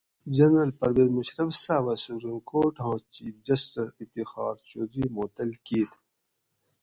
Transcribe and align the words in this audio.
جنرل 0.35 0.71
پرویز 0.79 1.09
مشرف 1.17 1.49
صاۤبہ 1.63 1.93
سپریم 2.01 2.37
کورٹاں 2.49 2.95
چیف 3.13 3.35
جسٹس 3.47 3.75
افتخار 4.01 4.55
چوہدری 4.67 5.05
معطل 5.15 5.51
کیت 5.65 5.91